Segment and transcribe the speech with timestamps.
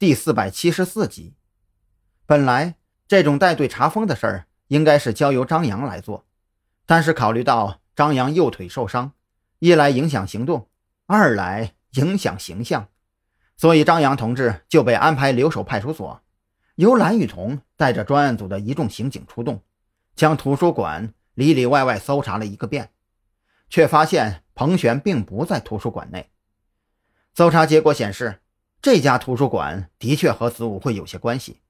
[0.00, 1.34] 第四百七十四集。
[2.24, 6.24] 本来这种带队查封的事儿应该是交由张扬来做，
[6.86, 9.12] 但是考虑到张扬右腿受伤，
[9.58, 10.70] 一来影响行动，
[11.04, 12.88] 二来影响形象，
[13.58, 16.22] 所以张扬同志就被安排留守派出所，
[16.76, 19.62] 由蓝雨桐带着专案组的一众刑警出动，
[20.16, 22.88] 将图书馆里里外外搜查了一个遍，
[23.68, 26.30] 却发现彭璇并不在图书馆内。
[27.34, 28.40] 搜查结果显示，
[28.82, 31.60] 这家图书馆的确和子午会有些关系。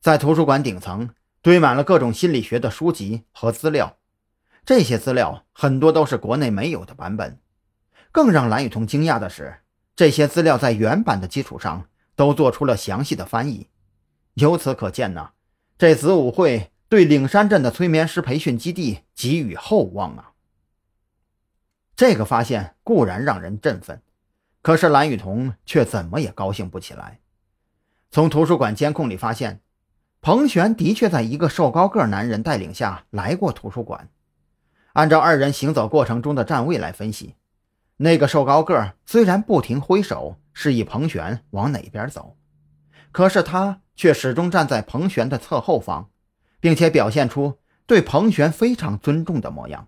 [0.00, 1.10] 在图书馆顶层
[1.42, 3.98] 堆满了各种心理学的书籍和资料，
[4.64, 7.38] 这些资料很多都是国内没有的版本。
[8.10, 9.58] 更让蓝雨桐惊讶的是，
[9.94, 13.68] 这些资料在原版的基础上都做出了详细的翻译。
[14.34, 15.32] 由此可见呢，
[15.76, 20.32] 这子午会对岭山镇的催眠师培训基地寄予厚望啊！
[21.94, 24.00] 这个发现固然让人振奋，
[24.66, 27.20] 可是蓝雨桐却怎么也高兴不起来。
[28.10, 29.60] 从图书馆监控里发现。
[30.20, 34.08] 彭璇的确在一个瘦高个男人带领下来过图书馆。
[34.94, 37.36] 按照二人行走过程中的站位来分析，
[37.98, 42.36] 那个瘦高个虽然不停挥手示意彭璇往哪边走，
[43.12, 46.10] 可是他却始终站在彭璇的侧后方，
[46.58, 49.86] 并且表现出对彭璇非常尊重的模样。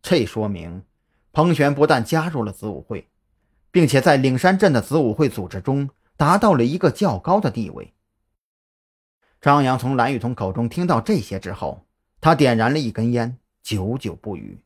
[0.00, 0.84] 这说明，
[1.32, 3.08] 彭璇不但加入了子午会，
[3.70, 7.94] 并且在岭山镇的子午会组织中达到了一个较高的地位。
[9.40, 11.86] 张扬从蓝雨桐口中听到这些之后，
[12.20, 14.62] 他点燃了一根烟，久久不语。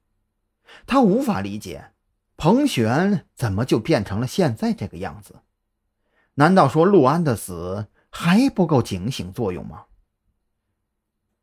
[0.87, 1.93] 他无法理解，
[2.37, 5.41] 彭璇怎么就变成了现在这个样子？
[6.35, 9.85] 难道说陆安的死还不够警醒作用吗？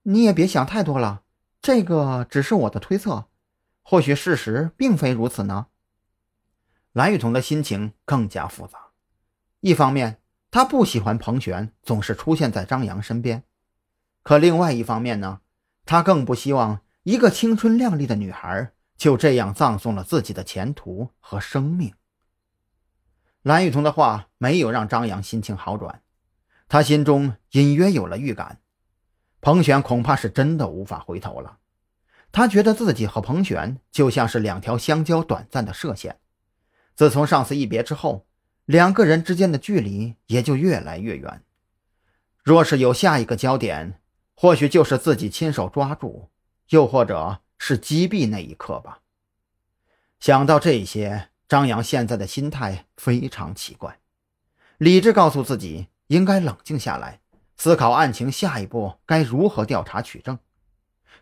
[0.03, 1.21] 你也别想太多了，
[1.61, 3.25] 这个只是我的推测，
[3.83, 5.67] 或许事实并非如此呢。
[6.93, 8.77] 蓝雨桐的心情更加复杂，
[9.61, 10.21] 一方面。
[10.51, 13.43] 他不喜欢彭璇总是出现在张扬身边，
[14.23, 15.41] 可另外一方面呢，
[15.85, 21.93] 他更不希望一个青春靓丽的女孩就这样葬送了自己的前途和生命。
[23.43, 26.01] 蓝雨桐的话没有让张扬心情好转，
[26.67, 28.59] 他心中隐约有了预感，
[29.41, 31.59] 彭璇恐怕是真的无法回头了。
[32.31, 36.19] 他觉得自己和彭璇就像是两条相交短暂的射线，
[36.99, 38.25] 自从上次一别之后。
[38.65, 41.41] 两个人之间的距离也就越来越远。
[42.43, 44.01] 若是有下一个焦点，
[44.35, 46.29] 或许就是自己亲手抓住，
[46.67, 48.99] 又或者是击毙那一刻吧。
[50.19, 53.97] 想到这些，张扬现在的心态非常奇怪。
[54.77, 57.21] 理智告诉自己应该冷静下来，
[57.55, 60.37] 思考案情下一步该如何调查取证，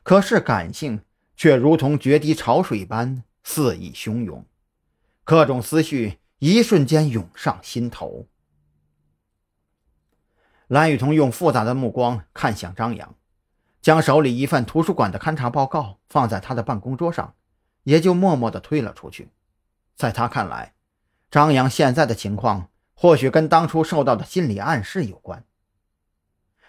[0.02, 1.02] 可是感性
[1.38, 4.44] 却如同决堤潮水般肆意汹涌，
[5.28, 6.20] 各种思绪。
[6.40, 8.28] 一瞬间涌上心头。
[10.68, 13.16] 蓝雨桐用复杂的目光看向张扬，
[13.82, 17.34] 将手里一份图书馆的勘察报告放在他的办公桌上，
[17.84, 19.30] 也就默默地推了出去。
[19.96, 20.76] 在他看来，
[21.30, 25.44] 张扬现在的情况或许跟当初受到的心理暗示有关。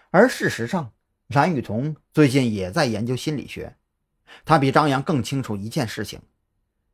[0.09, 0.91] 而事实上，
[1.27, 3.77] 蓝雨桐最近也在研究心理学，
[4.43, 6.19] 他比张扬更清楚一件事情：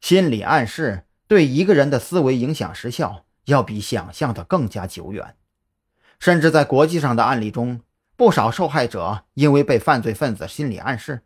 [0.02, 1.06] 心理暗示。
[1.28, 5.36] 对一个人的思维影响时效要比想象的更加久远，
[6.19, 7.81] 甚至在国际上的案例中，
[8.16, 11.22] 不少受害者因为被犯罪分子心理暗示，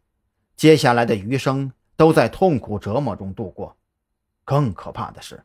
[0.55, 3.77] 接下来的余生都在痛苦折磨中度过。
[4.45, 5.43] 更可怕的是，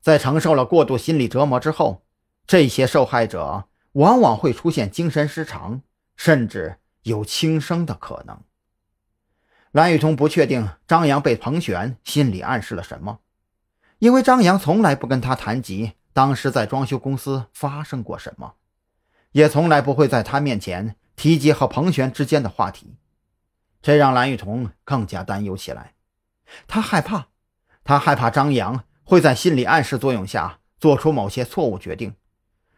[0.00, 2.02] 在承受了过度心理折磨之后，
[2.46, 5.80] 这些受害者往往会出现精神失常，
[6.16, 8.38] 甚至有轻生的可能。
[9.72, 13.20] 蓝雨桐不确定张扬被彭璇心理暗示了什么。
[14.04, 18.56] 因为张扬从来不跟他谈及当时在装修公司发生过什么，
[19.32, 22.98] 也从来不会在他面前提及和彭璇之间的话题，
[23.80, 25.94] 这让蓝雨桐更加担忧起来。
[26.66, 27.28] 他害怕，
[27.82, 32.14] 他害怕张扬会在心理暗示作用下做出某些错误决定，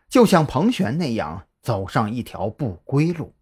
[0.09, 3.35] 就像彭璇那样走上一条不归路。